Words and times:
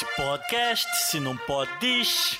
Se 0.00 0.06
podcast, 0.16 0.88
se 1.10 1.20
não 1.20 1.36
pode, 1.36 1.70
diz. 1.78 2.38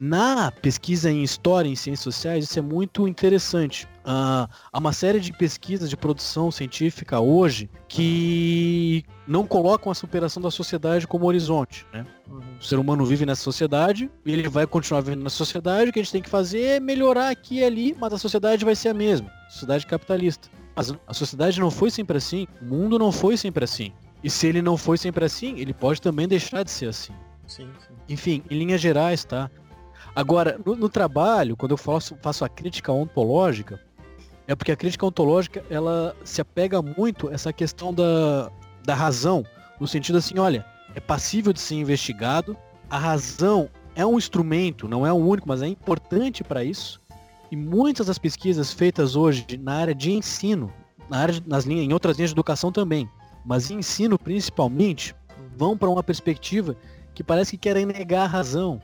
Na 0.00 0.50
pesquisa 0.50 1.10
em 1.10 1.22
História 1.22 1.68
em 1.68 1.76
Ciências 1.76 2.02
Sociais, 2.02 2.44
isso 2.44 2.58
é 2.58 2.62
muito 2.62 3.06
interessante. 3.06 3.84
Uh, 4.02 4.48
há 4.72 4.78
uma 4.78 4.94
série 4.94 5.20
de 5.20 5.34
pesquisas 5.34 5.90
de 5.90 5.94
produção 5.94 6.50
científica 6.50 7.20
hoje 7.20 7.68
que 7.88 9.04
não 9.28 9.46
colocam 9.46 9.92
a 9.92 9.94
superação 9.94 10.42
da 10.42 10.50
sociedade 10.50 11.06
como 11.06 11.26
horizonte. 11.26 11.86
Né? 11.92 12.06
Uhum. 12.26 12.40
O 12.58 12.64
ser 12.64 12.78
humano 12.78 13.04
vive 13.04 13.26
nessa 13.26 13.42
sociedade, 13.42 14.10
e 14.24 14.32
ele 14.32 14.48
vai 14.48 14.66
continuar 14.66 15.02
vivendo 15.02 15.24
na 15.24 15.30
sociedade, 15.30 15.90
o 15.90 15.92
que 15.92 16.00
a 16.00 16.02
gente 16.02 16.12
tem 16.12 16.22
que 16.22 16.30
fazer 16.30 16.62
é 16.62 16.80
melhorar 16.80 17.28
aqui 17.28 17.56
e 17.56 17.64
ali, 17.64 17.94
mas 18.00 18.14
a 18.14 18.18
sociedade 18.18 18.64
vai 18.64 18.74
ser 18.74 18.88
a 18.88 18.94
mesma, 18.94 19.30
sociedade 19.50 19.86
capitalista. 19.86 20.48
Mas 20.74 20.94
a 21.06 21.12
sociedade 21.12 21.60
não 21.60 21.70
foi 21.70 21.90
sempre 21.90 22.16
assim, 22.16 22.46
o 22.62 22.64
mundo 22.64 22.98
não 22.98 23.12
foi 23.12 23.36
sempre 23.36 23.62
assim. 23.62 23.92
E 24.22 24.30
se 24.30 24.46
ele 24.46 24.62
não 24.62 24.76
foi 24.76 24.98
sempre 24.98 25.24
assim, 25.24 25.58
ele 25.58 25.72
pode 25.72 26.00
também 26.00 26.26
deixar 26.26 26.62
de 26.62 26.70
ser 26.70 26.88
assim. 26.88 27.12
Sim, 27.46 27.68
sim. 27.78 27.94
Enfim, 28.08 28.42
em 28.50 28.58
linhas 28.58 28.80
gerais, 28.80 29.24
tá? 29.24 29.50
Agora, 30.14 30.58
no, 30.64 30.74
no 30.74 30.88
trabalho, 30.88 31.56
quando 31.56 31.72
eu 31.72 31.76
faço, 31.76 32.16
faço 32.22 32.44
a 32.44 32.48
crítica 32.48 32.90
ontológica, 32.92 33.80
é 34.46 34.54
porque 34.54 34.72
a 34.72 34.76
crítica 34.76 35.04
ontológica, 35.04 35.64
ela 35.68 36.16
se 36.24 36.40
apega 36.40 36.80
muito 36.80 37.28
a 37.28 37.34
essa 37.34 37.52
questão 37.52 37.92
da, 37.92 38.50
da 38.84 38.94
razão, 38.94 39.44
no 39.78 39.86
sentido 39.86 40.18
assim, 40.18 40.38
olha, 40.38 40.64
é 40.94 41.00
passível 41.00 41.52
de 41.52 41.60
ser 41.60 41.74
investigado, 41.74 42.56
a 42.88 42.98
razão 42.98 43.68
é 43.94 44.06
um 44.06 44.16
instrumento, 44.16 44.88
não 44.88 45.06
é 45.06 45.12
o 45.12 45.16
único, 45.16 45.48
mas 45.48 45.62
é 45.62 45.66
importante 45.66 46.44
para 46.44 46.64
isso. 46.64 47.00
E 47.50 47.56
muitas 47.56 48.06
das 48.06 48.18
pesquisas 48.18 48.72
feitas 48.72 49.16
hoje 49.16 49.44
na 49.60 49.74
área 49.74 49.94
de 49.94 50.12
ensino, 50.12 50.72
na 51.08 51.18
área 51.18 51.34
de, 51.34 51.48
nas 51.48 51.64
linhas, 51.64 51.84
em 51.84 51.92
outras 51.92 52.16
linhas 52.16 52.30
de 52.30 52.34
educação 52.34 52.72
também, 52.72 53.08
mas 53.46 53.70
em 53.70 53.78
ensino 53.78 54.18
principalmente, 54.18 55.14
vão 55.56 55.78
para 55.78 55.88
uma 55.88 56.02
perspectiva 56.02 56.76
que 57.14 57.22
parece 57.22 57.52
que 57.52 57.58
querem 57.58 57.86
negar 57.86 58.24
a 58.24 58.26
razão, 58.26 58.80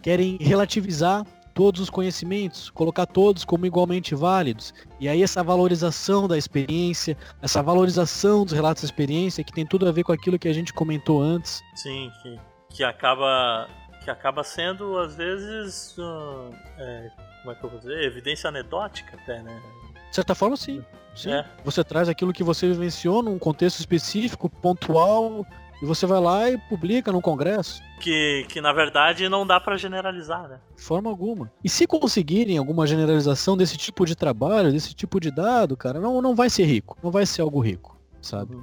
querem 0.00 0.38
relativizar 0.40 1.26
todos 1.52 1.80
os 1.80 1.90
conhecimentos, 1.90 2.70
colocar 2.70 3.06
todos 3.06 3.44
como 3.44 3.66
igualmente 3.66 4.14
válidos. 4.14 4.72
E 4.98 5.08
aí 5.08 5.22
essa 5.22 5.42
valorização 5.42 6.26
da 6.26 6.38
experiência, 6.38 7.16
essa 7.42 7.62
valorização 7.62 8.44
dos 8.44 8.52
relatos 8.52 8.82
da 8.82 8.86
experiência, 8.86 9.44
que 9.44 9.52
tem 9.52 9.66
tudo 9.66 9.88
a 9.88 9.92
ver 9.92 10.02
com 10.02 10.12
aquilo 10.12 10.38
que 10.38 10.48
a 10.48 10.52
gente 10.52 10.72
comentou 10.72 11.20
antes. 11.20 11.62
Sim, 11.74 12.10
que, 12.22 12.40
que 12.70 12.84
acaba 12.84 13.68
que 14.02 14.10
acaba 14.10 14.44
sendo 14.44 14.98
às 14.98 15.16
vezes 15.16 15.96
uh, 15.96 16.50
é, 16.76 17.10
como 17.40 17.52
é 17.52 17.54
que 17.54 17.64
eu 17.64 17.70
vou 17.70 17.78
dizer 17.78 18.02
evidência 18.02 18.48
anedótica 18.48 19.16
até, 19.16 19.42
né? 19.42 19.62
De 20.10 20.14
certa 20.14 20.34
forma, 20.34 20.56
sim. 20.56 20.84
Sim. 21.14 21.32
É. 21.32 21.44
Você 21.64 21.82
traz 21.84 22.08
aquilo 22.08 22.32
que 22.32 22.42
você 22.42 22.66
vivenciou 22.68 23.22
num 23.22 23.38
contexto 23.38 23.78
específico, 23.80 24.48
pontual, 24.48 25.46
e 25.82 25.86
você 25.86 26.06
vai 26.06 26.20
lá 26.20 26.50
e 26.50 26.56
publica 26.56 27.12
num 27.12 27.20
congresso. 27.20 27.82
Que, 28.00 28.46
que 28.48 28.60
na 28.60 28.72
verdade 28.72 29.28
não 29.28 29.46
dá 29.46 29.60
para 29.60 29.76
generalizar, 29.76 30.48
né? 30.48 30.58
De 30.76 30.82
forma 30.82 31.10
alguma. 31.10 31.52
E 31.62 31.68
se 31.68 31.86
conseguirem 31.86 32.58
alguma 32.58 32.86
generalização 32.86 33.56
desse 33.56 33.76
tipo 33.76 34.04
de 34.06 34.14
trabalho, 34.14 34.72
desse 34.72 34.94
tipo 34.94 35.20
de 35.20 35.30
dado, 35.30 35.76
cara, 35.76 36.00
não, 36.00 36.22
não 36.22 36.34
vai 36.34 36.48
ser 36.48 36.64
rico. 36.64 36.96
Não 37.02 37.10
vai 37.10 37.26
ser 37.26 37.42
algo 37.42 37.60
rico, 37.60 37.98
sabe? 38.20 38.56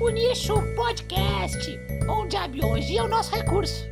O 0.00 0.08
Nicho 0.08 0.54
Podcast, 0.74 1.78
onde 2.08 2.36
a 2.36 2.48
biologia 2.48 3.00
é 3.00 3.02
o 3.02 3.08
nosso 3.08 3.34
recurso. 3.34 3.91